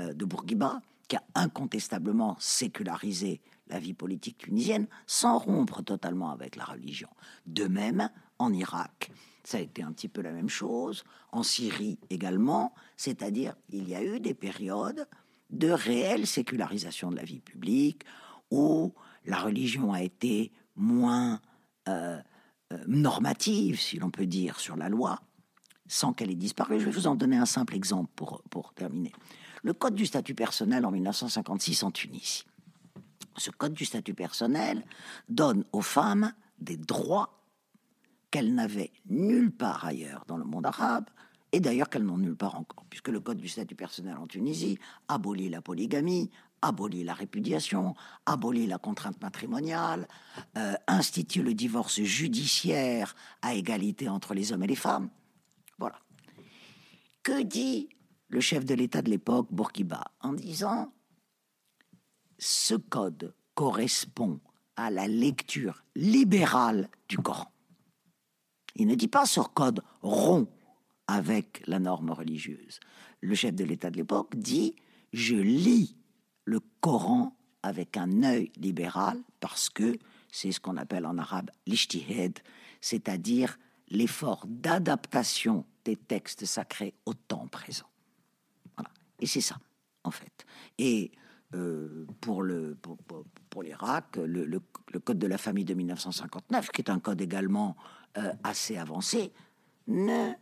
euh, 0.00 0.12
de 0.12 0.24
Bourguiba, 0.24 0.80
qui 1.08 1.16
a 1.16 1.22
incontestablement 1.34 2.36
sécularisé 2.38 3.40
la 3.68 3.78
vie 3.78 3.94
politique 3.94 4.38
tunisienne 4.38 4.86
sans 5.06 5.38
rompre 5.38 5.82
totalement 5.82 6.30
avec 6.30 6.56
la 6.56 6.64
religion. 6.64 7.08
De 7.46 7.66
même, 7.66 8.08
en 8.38 8.52
Irak, 8.52 9.10
ça 9.44 9.58
a 9.58 9.60
été 9.60 9.82
un 9.82 9.92
petit 9.92 10.08
peu 10.08 10.22
la 10.22 10.32
même 10.32 10.48
chose, 10.48 11.04
en 11.30 11.42
Syrie 11.42 11.98
également, 12.10 12.74
c'est-à-dire 12.96 13.54
il 13.70 13.88
y 13.88 13.94
a 13.94 14.02
eu 14.02 14.20
des 14.20 14.34
périodes 14.34 15.06
de 15.50 15.70
réelle 15.70 16.26
sécularisation 16.26 17.10
de 17.10 17.16
la 17.16 17.22
vie 17.22 17.40
publique, 17.40 18.02
où 18.50 18.92
la 19.24 19.38
religion 19.38 19.92
a 19.92 20.02
été 20.02 20.52
moins 20.74 21.40
euh, 21.88 22.20
euh, 22.72 22.78
normative, 22.86 23.80
si 23.80 23.98
l'on 23.98 24.10
peut 24.10 24.26
dire, 24.26 24.58
sur 24.58 24.76
la 24.76 24.88
loi, 24.88 25.20
sans 25.86 26.12
qu'elle 26.12 26.30
ait 26.30 26.34
disparu. 26.34 26.80
Je 26.80 26.86
vais 26.86 26.90
vous 26.90 27.06
en 27.06 27.14
donner 27.14 27.36
un 27.36 27.46
simple 27.46 27.74
exemple 27.74 28.10
pour, 28.16 28.42
pour 28.50 28.74
terminer. 28.74 29.12
Le 29.62 29.72
Code 29.72 29.94
du 29.94 30.06
statut 30.06 30.34
personnel 30.34 30.84
en 30.84 30.90
1956 30.90 31.84
en 31.84 31.90
Tunisie. 31.92 32.44
Ce 33.36 33.50
Code 33.50 33.74
du 33.74 33.84
statut 33.84 34.14
personnel 34.14 34.84
donne 35.28 35.64
aux 35.72 35.82
femmes 35.82 36.32
des 36.58 36.76
droits 36.76 37.38
qu'elles 38.30 38.54
n'avaient 38.54 38.92
nulle 39.08 39.52
part 39.52 39.84
ailleurs 39.84 40.24
dans 40.26 40.36
le 40.36 40.44
monde 40.44 40.66
arabe, 40.66 41.08
et 41.52 41.60
d'ailleurs 41.60 41.88
qu'elles 41.88 42.04
n'ont 42.04 42.18
nulle 42.18 42.36
part 42.36 42.56
encore, 42.56 42.84
puisque 42.90 43.08
le 43.08 43.20
Code 43.20 43.38
du 43.38 43.48
statut 43.48 43.74
personnel 43.74 44.16
en 44.16 44.26
Tunisie 44.26 44.78
abolit 45.08 45.48
la 45.48 45.62
polygamie, 45.62 46.30
abolit 46.62 47.04
la 47.04 47.14
répudiation, 47.14 47.94
abolit 48.26 48.66
la 48.66 48.78
contrainte 48.78 49.20
matrimoniale, 49.22 50.08
euh, 50.56 50.74
institue 50.86 51.42
le 51.42 51.54
divorce 51.54 52.02
judiciaire 52.02 53.14
à 53.42 53.54
égalité 53.54 54.08
entre 54.08 54.34
les 54.34 54.52
hommes 54.52 54.64
et 54.64 54.68
les 54.68 54.76
femmes. 54.76 55.08
Voilà. 55.78 55.98
Que 57.22 57.42
dit 57.42 57.88
le 58.28 58.40
chef 58.40 58.64
de 58.64 58.74
l'État 58.74 59.02
de 59.02 59.10
l'époque, 59.10 59.48
Bourguiba, 59.50 60.04
en 60.20 60.32
disant 60.32 60.92
ce 62.38 62.74
code 62.74 63.34
correspond 63.54 64.40
à 64.76 64.90
la 64.90 65.08
lecture 65.08 65.84
libérale 65.94 66.90
du 67.08 67.18
Coran? 67.18 67.50
Il 68.76 68.86
ne 68.86 68.94
dit 68.94 69.08
pas 69.08 69.26
ce 69.26 69.40
code 69.40 69.82
rompt 70.02 70.48
avec 71.06 71.62
la 71.66 71.78
norme 71.78 72.10
religieuse. 72.10 72.80
Le 73.20 73.34
chef 73.34 73.54
de 73.54 73.64
l'État 73.64 73.90
de 73.90 73.96
l'époque 73.96 74.36
dit 74.36 74.74
je 75.12 75.36
lis 75.36 75.96
le 76.44 76.60
Coran 76.80 77.36
avec 77.62 77.96
un 77.96 78.22
œil 78.22 78.52
libéral 78.56 79.18
parce 79.40 79.70
que 79.70 79.96
c'est 80.30 80.52
ce 80.52 80.60
qu'on 80.60 80.76
appelle 80.76 81.06
en 81.06 81.18
arabe 81.18 81.50
l'ishtihad, 81.66 82.38
c'est-à-dire 82.80 83.58
l'effort 83.88 84.44
d'adaptation 84.46 85.64
des 85.84 85.96
textes 85.96 86.44
sacrés 86.44 86.94
au 87.06 87.14
temps 87.14 87.46
présent. 87.48 87.86
Voilà. 88.76 88.90
Et 89.20 89.26
c'est 89.26 89.40
ça, 89.40 89.56
en 90.04 90.10
fait. 90.10 90.44
Et 90.78 91.12
euh, 91.54 92.06
pour 92.20 92.42
le 92.42 92.76
l'Irak, 93.62 94.16
le, 94.16 94.60
code 95.00 95.18
de 95.18 95.26
la 95.26 95.38
famille 95.38 95.64
de 95.64 95.74
1959, 95.74 96.70
qui 96.70 96.82
est 96.82 96.90
un 96.90 96.98
code 96.98 97.20
également 97.20 97.76
euh, 98.18 98.32
assez 98.42 98.76
avancé, 98.76 99.32
ne 99.86 100.32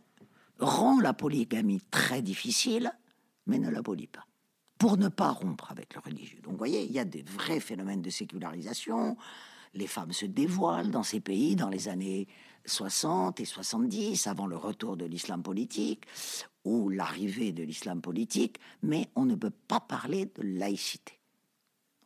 rend 0.59 0.99
la 0.99 1.13
polygamie 1.13 1.81
très 1.91 2.21
difficile, 2.21 2.91
mais 3.47 3.59
ne 3.59 3.69
l'abolit 3.69 4.07
pas 4.07 4.25
pour 4.77 4.97
ne 4.97 5.07
pas 5.07 5.31
rompre 5.31 5.71
avec 5.71 5.93
le 5.93 6.01
religieux. 6.01 6.39
Donc, 6.41 6.53
vous 6.53 6.57
voyez, 6.57 6.83
il 6.83 6.91
y 6.91 6.99
a 6.99 7.05
des 7.05 7.23
vrais 7.23 7.59
phénomènes 7.59 8.01
de 8.01 8.09
sécularisation. 8.09 9.17
Les 9.73 9.87
femmes 9.87 10.11
se 10.11 10.25
dévoilent 10.25 10.91
dans 10.91 11.03
ces 11.03 11.19
pays 11.19 11.55
dans 11.55 11.69
les 11.69 11.87
années 11.87 12.27
60 12.65 13.39
et 13.39 13.45
70, 13.45 14.27
avant 14.27 14.47
le 14.47 14.57
retour 14.57 14.97
de 14.97 15.05
l'islam 15.05 15.43
politique 15.43 16.05
ou 16.63 16.89
l'arrivée 16.89 17.51
de 17.51 17.63
l'islam 17.63 18.01
politique, 18.01 18.57
mais 18.81 19.07
on 19.15 19.25
ne 19.25 19.35
peut 19.35 19.51
pas 19.67 19.79
parler 19.79 20.25
de 20.25 20.41
laïcité. 20.41 21.14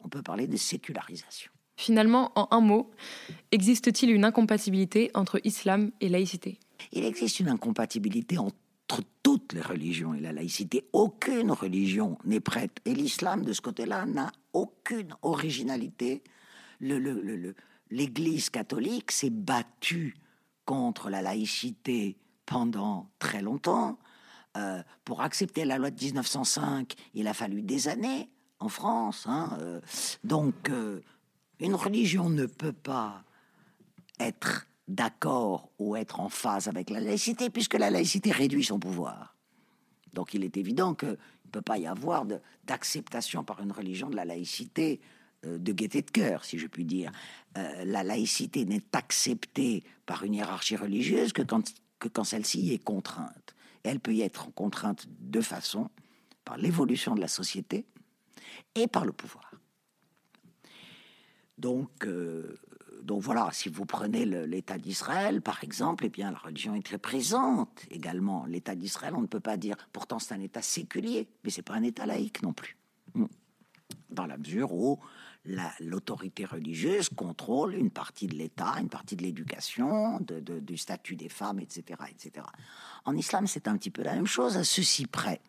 On 0.03 0.09
peut 0.09 0.21
parler 0.21 0.47
de 0.47 0.57
sécularisation. 0.57 1.51
Finalement, 1.75 2.31
en 2.35 2.47
un 2.51 2.59
mot, 2.59 2.91
existe-t-il 3.51 4.11
une 4.11 4.25
incompatibilité 4.25 5.11
entre 5.13 5.39
islam 5.45 5.91
et 6.01 6.09
laïcité? 6.09 6.59
Il 6.91 7.05
existe 7.05 7.39
une 7.39 7.47
incompatibilité 7.47 8.37
entre 8.37 9.01
toutes 9.23 9.53
les 9.53 9.61
religions 9.61 10.13
et 10.13 10.19
la 10.19 10.33
laïcité. 10.33 10.89
Aucune 10.91 11.51
religion 11.51 12.17
n'est 12.25 12.39
prête. 12.39 12.79
Et 12.85 12.93
l'islam, 12.93 13.43
de 13.45 13.53
ce 13.53 13.61
côté-là, 13.61 14.05
n'a 14.05 14.31
aucune 14.53 15.15
originalité. 15.21 16.21
L'Église 16.81 18.49
catholique 18.49 19.11
s'est 19.11 19.29
battue 19.29 20.15
contre 20.65 21.09
la 21.09 21.21
laïcité 21.21 22.17
pendant 22.45 23.09
très 23.19 23.41
longtemps. 23.41 23.99
Euh, 24.57 24.81
pour 25.05 25.21
accepter 25.21 25.63
la 25.63 25.77
loi 25.77 25.91
de 25.91 26.03
1905, 26.03 26.93
il 27.13 27.27
a 27.27 27.33
fallu 27.33 27.61
des 27.61 27.87
années 27.87 28.29
en 28.59 28.69
France. 28.69 29.25
Hein, 29.27 29.57
euh. 29.61 29.81
donc, 30.23 30.69
euh, 30.69 31.01
une 31.59 31.75
religion 31.75 32.29
ne 32.29 32.45
peut 32.45 32.73
pas 32.73 33.23
être 34.19 34.67
d'accord 34.87 35.69
ou 35.77 35.95
être 35.95 36.19
en 36.19 36.29
phase 36.29 36.67
avec 36.67 36.89
la 36.89 36.99
laïcité, 36.99 37.49
puisque 37.49 37.75
la 37.75 37.89
laïcité 37.89 38.31
réduit 38.31 38.63
son 38.63 38.79
pouvoir. 38.79 39.35
Donc 40.13 40.33
il 40.33 40.43
est 40.43 40.57
évident 40.57 40.95
qu'il 40.95 41.09
ne 41.09 41.51
peut 41.51 41.61
pas 41.61 41.77
y 41.77 41.85
avoir 41.85 42.25
d'acceptation 42.63 43.43
par 43.43 43.61
une 43.61 43.71
religion 43.71 44.09
de 44.09 44.15
la 44.15 44.25
laïcité 44.25 44.99
de 45.43 45.71
gaieté 45.71 46.01
de 46.01 46.09
cœur, 46.09 46.43
si 46.43 46.57
je 46.57 46.67
puis 46.67 46.85
dire. 46.85 47.11
la 47.55 48.03
laïcité 48.03 48.65
n'est 48.65 48.83
acceptée 48.93 49.83
par 50.07 50.23
une 50.23 50.33
hiérarchie 50.33 50.75
religieuse 50.75 51.33
que 51.33 51.43
quand, 51.43 51.71
que 51.99 52.07
quand 52.07 52.23
celle-ci 52.23 52.73
est 52.73 52.83
contrainte. 52.83 53.55
Elle 53.83 53.99
peut 53.99 54.13
y 54.13 54.21
être 54.21 54.51
contrainte 54.53 55.05
de 55.19 55.39
façon 55.39 55.91
par 56.43 56.57
l'évolution 56.57 57.13
de 57.13 57.21
la 57.21 57.27
société 57.27 57.85
et 58.75 58.87
par 58.87 59.05
le 59.05 59.11
pouvoir. 59.11 59.51
Donc, 61.57 62.05
euh, 62.05 62.57
donc 63.03 63.21
voilà, 63.21 63.49
si 63.51 63.69
vous 63.69 63.85
prenez 63.85 64.25
l'État 64.25 64.77
d'Israël, 64.77 65.41
par 65.41 65.63
exemple, 65.63 66.05
eh 66.05 66.09
bien 66.09 66.31
la 66.31 66.37
religion 66.37 66.75
est 66.75 66.85
très 66.85 66.97
présente 66.97 67.85
également. 67.89 68.45
L'État 68.45 68.75
d'Israël, 68.75 69.13
on 69.15 69.21
ne 69.21 69.27
peut 69.27 69.39
pas 69.39 69.57
dire, 69.57 69.75
pourtant 69.91 70.19
c'est 70.19 70.33
un 70.33 70.39
État 70.39 70.61
séculier, 70.61 71.27
mais 71.43 71.49
c'est 71.49 71.61
pas 71.61 71.73
un 71.73 71.83
État 71.83 72.05
laïque 72.05 72.41
non 72.43 72.53
plus. 72.53 72.77
Hmm. 73.13 73.25
Dans 74.09 74.25
la 74.25 74.37
mesure 74.37 74.73
où 74.73 74.99
l'autorité 75.79 76.45
religieuse 76.45 77.09
contrôle 77.09 77.73
une 77.75 77.91
partie 77.91 78.27
de 78.27 78.35
l'État, 78.35 78.75
une 78.79 78.89
partie 78.89 79.15
de 79.15 79.23
l'éducation, 79.23 80.19
du 80.19 80.77
statut 80.77 81.15
des 81.15 81.29
femmes, 81.29 81.59
etc., 81.59 82.01
etc. 82.09 82.45
En 83.05 83.15
islam, 83.15 83.47
c'est 83.47 83.67
un 83.67 83.77
petit 83.77 83.89
peu 83.89 84.03
la 84.03 84.13
même 84.13 84.27
chose, 84.27 84.57
à 84.57 84.63
ceci 84.63 85.05
près 85.07 85.41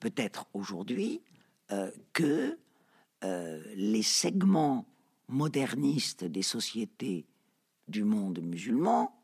peut-être 0.00 0.46
aujourd'hui 0.54 1.20
euh, 1.72 1.90
que 2.12 2.58
euh, 3.24 3.62
les 3.74 4.02
segments 4.02 4.86
modernistes 5.28 6.24
des 6.24 6.42
sociétés 6.42 7.26
du 7.88 8.04
monde 8.04 8.40
musulman 8.40 9.14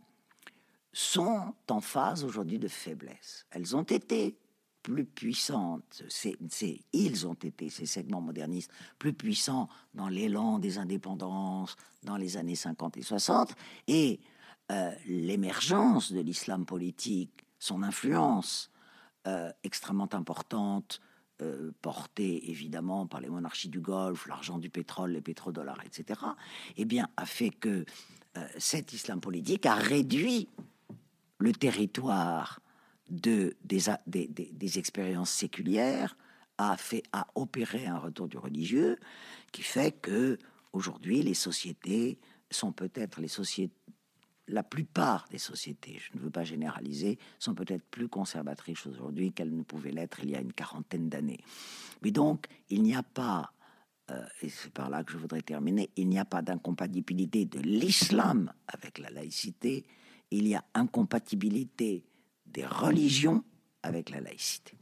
sont 0.93 1.55
en 1.71 1.81
phase 1.81 2.23
aujourd'hui 2.23 2.59
de 2.59 2.69
faiblesse. 2.69 3.47
Elles 3.51 3.75
ont 3.75 3.83
été 3.83 4.37
plus 4.83 5.07
puissantes, 5.07 6.03
ils 6.93 7.27
ont 7.27 7.33
été, 7.33 7.71
ces 7.71 7.87
segments 7.87 8.21
modernistes, 8.21 8.71
plus 8.99 9.15
puissants 9.15 9.71
dans 9.95 10.09
l'élan 10.09 10.59
des 10.59 10.77
indépendances 10.77 11.77
dans 12.03 12.19
les 12.19 12.37
années 12.37 12.57
50 12.57 12.99
et 12.99 13.03
60, 13.03 13.55
et 13.89 14.21
euh, 14.71 14.93
l'émergence 15.07 16.13
de 16.13 16.21
l'islam 16.21 16.67
politique, 16.67 17.47
son 17.59 17.83
influence 17.83 18.71
extrêmement 19.63 20.13
importante, 20.13 21.01
euh, 21.43 21.73
portée 21.83 22.51
évidemment 22.51 23.07
par 23.07 23.21
les 23.21 23.29
monarchies 23.29 23.69
du 23.69 23.81
Golfe, 23.81 24.27
l'argent 24.27 24.59
du 24.59 24.71
pétrole, 24.71 25.13
les 25.13 25.21
pétrodollars, 25.21 25.83
etc., 25.85 26.21
eh 26.77 26.85
bien, 26.85 27.09
a 27.17 27.27
fait 27.27 27.51
que 27.51 27.85
cet 28.59 28.93
islam 28.93 29.21
politique 29.21 29.65
a 29.65 29.77
réduit 29.77 30.49
le 31.39 31.53
territoire 31.53 32.61
de, 33.11 33.57
des, 33.65 33.83
des, 34.07 34.27
des, 34.29 34.79
expériences 34.79 35.31
séculières 35.31 36.17
a 36.59 36.77
fait 36.77 37.03
a 37.13 37.27
opéré 37.35 37.87
un 37.87 37.99
retour 37.99 38.29
du 38.29 38.39
religieux 38.39 38.99
qui 39.53 39.63
fait 39.63 39.93
que 39.93 40.39
aujourd'hui 40.73 41.23
les 41.23 41.35
sociétés 41.35 42.19
sont 42.51 42.73
peut-être 42.73 43.21
les 43.21 43.29
sociétés 43.29 43.75
la 44.49 44.63
plupart 44.63 45.27
des 45.31 45.39
sociétés, 45.39 45.99
je 45.99 46.17
ne 46.19 46.23
veux 46.23 46.31
pas 46.31 46.45
généraliser, 46.45 47.19
sont 47.39 47.55
peut-être 47.55 47.85
plus 47.85 48.09
conservatrices 48.09 48.87
aujourd'hui 48.87 49.33
qu'elles 49.33 49.55
ne 49.55 49.63
pouvaient 49.63 49.93
l'être 49.93 50.21
il 50.23 50.31
y 50.31 50.37
a 50.37 50.41
une 50.41 50.53
quarantaine 50.53 51.09
d'années. 51.09 51.41
Mais 52.03 52.11
donc, 52.11 52.47
il 52.69 52.83
n'y 52.83 52.95
a 52.95 53.03
pas, 53.03 53.53
euh, 54.11 54.25
et 54.43 54.49
c'est 54.49 54.73
par 54.73 54.91
là 54.91 55.03
que 55.05 55.13
je 55.13 55.17
voudrais 55.17 55.43
terminer, 55.43 55.91
il 55.97 56.09
n'y 56.09 56.19
a 56.19 56.25
pas 56.25 56.43
d'incompatibilité 56.43 57.47
de 57.47 57.61
l'islam 57.61 58.53
avec 58.69 58.99
la 58.99 59.11
laïcité, 59.11 59.85
il 60.31 60.47
y 60.47 60.55
a 60.55 60.65
incompatibilité 60.75 62.05
des 62.47 62.67
religions 62.67 63.45
avec 63.83 64.11
la 64.11 64.21
laïcité. 64.21 64.77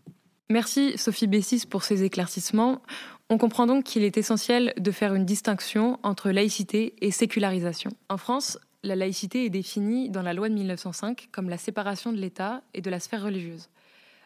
Merci 0.48 0.98
Sophie 0.98 1.28
Bessis 1.28 1.66
pour 1.66 1.82
ces 1.82 2.02
éclaircissements. 2.02 2.82
On 3.30 3.38
comprend 3.38 3.66
donc 3.66 3.84
qu'il 3.84 4.02
est 4.02 4.18
essentiel 4.18 4.74
de 4.76 4.90
faire 4.90 5.14
une 5.14 5.24
distinction 5.24 5.98
entre 6.02 6.30
laïcité 6.30 6.94
et 7.00 7.10
sécularisation. 7.10 7.90
En 8.10 8.18
France, 8.18 8.58
la 8.82 8.96
laïcité 8.96 9.44
est 9.44 9.50
définie 9.50 10.10
dans 10.10 10.22
la 10.22 10.34
loi 10.34 10.48
de 10.48 10.54
1905 10.54 11.28
comme 11.30 11.48
la 11.48 11.58
séparation 11.58 12.12
de 12.12 12.18
l'État 12.18 12.62
et 12.74 12.80
de 12.80 12.90
la 12.90 13.00
sphère 13.00 13.22
religieuse. 13.22 13.68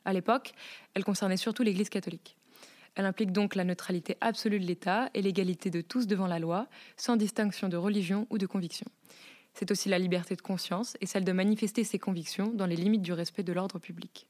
À 0.05 0.13
l'époque, 0.13 0.53
elle 0.95 1.05
concernait 1.05 1.37
surtout 1.37 1.63
l'Église 1.63 1.89
catholique. 1.89 2.37
Elle 2.95 3.05
implique 3.05 3.33
donc 3.33 3.55
la 3.55 3.65
neutralité 3.65 4.17
absolue 4.23 4.59
de 4.59 4.65
l'État 4.65 5.11
et 5.13 5.21
l'égalité 5.21 5.69
de 5.69 5.83
tous 5.83 6.07
devant 6.07 6.27
la 6.27 6.39
loi, 6.39 6.67
sans 6.97 7.17
distinction 7.17 7.69
de 7.69 7.77
religion 7.77 8.27
ou 8.31 8.39
de 8.39 8.47
conviction. 8.47 8.87
C'est 9.53 9.71
aussi 9.71 9.89
la 9.89 9.99
liberté 9.99 10.35
de 10.37 10.43
conscience 10.43 10.97
et 11.01 11.07
celle 11.07 11.25
de 11.25 11.33
manifester 11.33 11.85
ses 11.85 11.99
convictions 11.99 12.53
dans 12.55 12.67
les 12.67 12.77
limites 12.77 13.03
du 13.03 13.13
respect 13.13 13.43
de 13.43 13.53
l'ordre 13.53 13.79
public. 13.79 14.27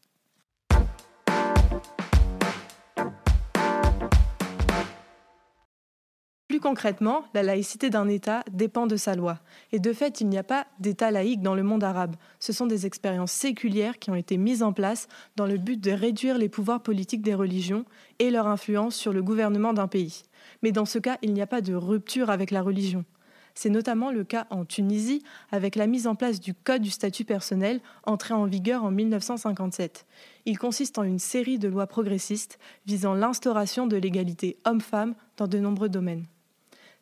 Concrètement, 6.67 7.23
la 7.33 7.45
laïcité 7.45 7.91
d'un 7.91 8.09
État 8.09 8.43
dépend 8.51 8.89
de 8.89 8.97
sa 8.97 9.15
loi. 9.15 9.39
Et 9.71 9.79
de 9.79 9.93
fait, 9.93 10.21
il 10.21 10.29
n'y 10.29 10.37
a 10.37 10.43
pas 10.43 10.67
d'État 10.81 11.13
laïque 11.13 11.41
dans 11.41 11.55
le 11.55 11.63
monde 11.63 11.85
arabe. 11.85 12.17
Ce 12.41 12.53
sont 12.53 12.67
des 12.67 12.87
expériences 12.87 13.31
séculières 13.31 14.01
qui 14.01 14.11
ont 14.11 14.17
été 14.17 14.37
mises 14.37 14.65
en 14.65 14.73
place 14.73 15.07
dans 15.37 15.47
le 15.47 15.59
but 15.59 15.81
de 15.81 15.93
réduire 15.93 16.39
les 16.39 16.49
pouvoirs 16.49 16.83
politiques 16.83 17.23
des 17.23 17.37
religions 17.37 17.85
et 18.19 18.33
leur 18.33 18.49
influence 18.49 18.97
sur 18.97 19.13
le 19.13 19.23
gouvernement 19.23 19.75
d'un 19.75 19.87
pays. 19.87 20.25
Mais 20.65 20.73
dans 20.73 20.87
ce 20.87 20.99
cas, 20.99 21.19
il 21.23 21.35
n'y 21.35 21.41
a 21.41 21.47
pas 21.47 21.61
de 21.61 21.73
rupture 21.73 22.31
avec 22.31 22.51
la 22.51 22.63
religion. 22.63 23.05
C'est 23.55 23.71
notamment 23.71 24.11
le 24.11 24.25
cas 24.25 24.49
en 24.51 24.65
Tunisie 24.65 25.23
avec 25.53 25.77
la 25.77 25.87
mise 25.87 26.09
en 26.09 26.17
place 26.17 26.41
du 26.41 26.53
Code 26.53 26.83
du 26.83 26.91
statut 26.91 27.25
personnel 27.25 27.79
entré 28.07 28.35
en 28.35 28.47
vigueur 28.47 28.83
en 28.83 28.91
1957. 28.91 30.05
Il 30.47 30.59
consiste 30.59 30.99
en 30.99 31.05
une 31.05 31.21
série 31.21 31.61
de 31.61 31.69
lois 31.69 31.87
progressistes 31.87 32.59
visant 32.87 33.15
l'instauration 33.15 33.87
de 33.87 33.97
l'égalité 33.97 34.59
homme-femme 34.65 35.15
dans 35.37 35.47
de 35.47 35.61
nombreux 35.61 35.89
domaines. 35.89 36.27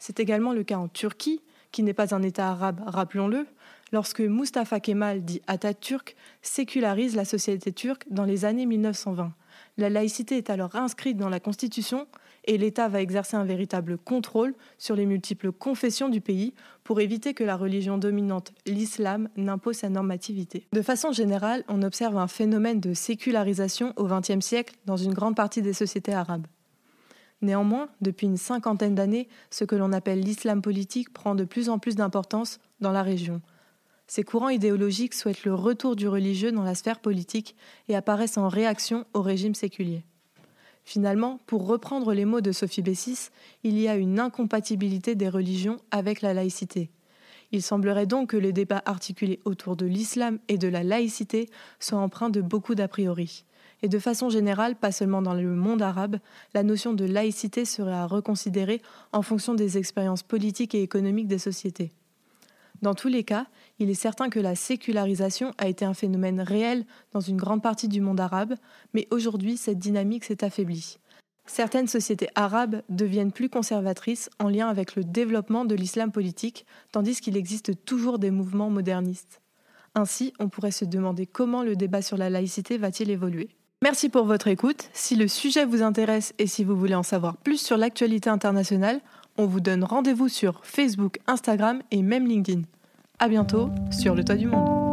C'est 0.07 0.21
également 0.21 0.53
le 0.53 0.65
cas 0.65 0.77
en 0.77 0.89
Turquie, 0.89 1.41
qui 1.73 1.83
n'est 1.83 1.95
pas 1.95 2.15
un 2.15 2.21
État 2.21 2.51
arabe, 2.51 2.83
rappelons-le, 2.85 3.47
lorsque 3.91 4.21
Mustafa 4.21 4.79
Kemal, 4.79 5.25
dit 5.25 5.41
Atatürk, 5.47 6.15
sécularise 6.43 7.17
la 7.17 7.25
société 7.25 7.73
turque 7.73 8.05
dans 8.11 8.27
les 8.27 8.45
années 8.45 8.67
1920. 8.67 9.33
La 9.79 9.89
laïcité 9.89 10.37
est 10.37 10.51
alors 10.51 10.77
inscrite 10.77 11.17
dans 11.17 11.31
la 11.31 11.41
Constitution 11.41 12.07
et 12.45 12.59
l'État 12.59 12.87
va 12.89 13.01
exercer 13.01 13.39
un 13.39 13.45
véritable 13.45 13.97
contrôle 13.97 14.55
sur 14.77 14.95
les 14.95 15.07
multiples 15.07 15.53
confessions 15.53 16.11
du 16.11 16.21
pays 16.21 16.53
pour 16.83 17.01
éviter 17.01 17.33
que 17.33 17.43
la 17.43 17.57
religion 17.57 17.97
dominante, 17.97 18.53
l'islam, 18.67 19.31
n'impose 19.39 19.77
sa 19.77 19.89
normativité. 19.89 20.67
De 20.75 20.83
façon 20.83 21.13
générale, 21.13 21.65
on 21.67 21.83
observe 21.83 22.19
un 22.19 22.29
phénomène 22.29 22.79
de 22.79 22.93
sécularisation 22.93 23.95
au 23.97 24.05
XXe 24.05 24.45
siècle 24.45 24.75
dans 24.85 24.99
une 24.99 25.15
grande 25.15 25.35
partie 25.35 25.63
des 25.63 25.73
sociétés 25.73 26.13
arabes. 26.13 26.47
Néanmoins, 27.45 27.91
depuis 28.01 28.27
une 28.27 28.39
cinquantaine 28.39 28.95
d'années, 28.95 29.29
ce 29.51 29.65
que 29.65 29.77
l'on 29.77 29.93
appelle 29.93 30.21
l'islam 30.21 30.63
politique 30.63 31.13
prend 31.13 31.35
de 31.35 31.45
plus 31.45 31.69
en 31.69 31.79
plus 31.79 31.95
d'importance 31.95 32.59
dans 32.81 32.91
la 32.91 33.03
région. 33.03 33.43
Ces 34.07 34.23
courants 34.23 34.49
idéologiques 34.49 35.13
souhaitent 35.13 35.45
le 35.45 35.55
retour 35.55 35.95
du 35.95 36.09
religieux 36.09 36.53
dans 36.53 36.63
la 36.63 36.75
sphère 36.75 37.01
politique 37.01 37.55
et 37.89 37.97
apparaissent 37.97 38.39
en 38.39 38.49
réaction 38.49 39.05
au 39.13 39.21
régime 39.21 39.55
séculier. 39.55 40.05
Finalement, 40.85 41.39
pour 41.45 41.67
reprendre 41.67 42.15
les 42.15 42.25
mots 42.25 42.41
de 42.41 42.51
Sophie 42.51 42.81
Bessis, 42.81 43.29
il 43.63 43.79
y 43.79 43.89
a 43.89 43.97
une 43.97 44.19
incompatibilité 44.19 45.15
des 45.15 45.29
religions 45.29 45.77
avec 45.91 46.23
la 46.23 46.33
laïcité. 46.33 46.91
Il 47.53 47.61
semblerait 47.63 48.07
donc 48.07 48.31
que 48.31 48.39
les 48.39 48.55
débats 48.55 48.83
articulés 48.87 49.41
autour 49.45 49.77
de 49.77 49.85
l'islam 49.85 50.39
et 50.49 50.57
de 50.57 50.69
la 50.69 50.83
laïcité 50.83 51.51
soient 51.79 51.99
empreints 51.99 52.31
de 52.31 52.41
beaucoup 52.41 52.75
d'a 52.75 52.89
priori. 52.89 53.45
Et 53.85 53.89
de 53.89 53.99
façon 53.99 54.31
générale, 54.31 54.77
pas 54.77 54.93
seulement 54.93 55.21
dans 55.21 55.35
le 55.35 55.55
monde 55.55 55.83
arabe, 55.83 56.17
la 56.55 56.63
notion 56.63 56.95
de 56.95 57.05
laïcité 57.05 57.67
serait 57.67 57.93
à 57.93 58.07
reconsidérer 58.07 58.81
en 59.13 59.21
fonction 59.21 59.53
des 59.53 59.77
expériences 59.77 60.23
politiques 60.23 60.75
et 60.75 60.83
économiques 60.83 61.29
des 61.29 61.39
sociétés. 61.39 61.93
Dans 62.81 62.95
tous 62.95 63.09
les 63.09 63.25
cas, 63.25 63.45
il 63.79 63.91
est 63.91 63.93
certain 63.93 64.31
que 64.31 64.41
la 64.41 64.55
sécularisation 64.55 65.53
a 65.59 65.69
été 65.69 65.85
un 65.85 65.93
phénomène 65.93 66.41
réel 66.41 66.87
dans 67.13 67.21
une 67.21 67.37
grande 67.37 67.63
partie 67.63 67.89
du 67.89 68.01
monde 68.01 68.21
arabe, 68.21 68.55
mais 68.95 69.07
aujourd'hui 69.11 69.59
cette 69.59 69.81
dynamique 69.81 70.25
s'est 70.25 70.45
affaiblie. 70.45 70.97
Certaines 71.45 71.87
sociétés 71.87 72.31
arabes 72.37 72.81
deviennent 72.89 73.33
plus 73.33 73.51
conservatrices 73.51 74.31
en 74.39 74.49
lien 74.49 74.71
avec 74.71 74.97
le 74.97 75.05
développement 75.05 75.67
de 75.67 75.75
l'islam 75.75 76.11
politique, 76.11 76.65
tandis 76.91 77.21
qu'il 77.21 77.37
existe 77.37 77.85
toujours 77.85 78.19
des 78.19 78.31
mouvements 78.31 78.71
modernistes. 78.71 79.43
Ainsi, 79.95 80.33
on 80.39 80.49
pourrait 80.49 80.71
se 80.71 80.87
demander 80.87 81.27
comment 81.27 81.63
le 81.63 81.77
débat 81.77 82.01
sur 82.01 82.17
la 82.17 82.31
laïcité 82.31 82.79
va-t-il 82.79 83.11
évoluer. 83.11 83.51
Merci 83.85 84.09
pour 84.09 84.25
votre 84.25 84.49
écoute. 84.49 84.89
Si 84.95 85.15
le 85.15 85.29
sujet 85.29 85.67
vous 85.67 85.83
intéresse 85.83 86.33
et 86.39 86.47
si 86.47 86.65
vous 86.65 86.75
voulez 86.75 86.95
en 86.95 87.03
savoir 87.03 87.37
plus 87.37 87.59
sur 87.59 87.77
l'actualité 87.77 88.31
internationale, 88.31 89.03
on 89.37 89.45
vous 89.45 89.61
donne 89.61 89.85
rendez-vous 89.85 90.31
sur 90.31 90.61
Facebook, 90.63 91.19
Instagram 91.27 91.83
et 91.91 92.01
même 92.01 92.27
LinkedIn. 92.27 92.63
À 93.19 93.29
bientôt 93.29 93.69
sur 93.91 94.15
le 94.15 94.25
toit 94.25 94.37
du 94.37 94.47
monde. 94.47 94.84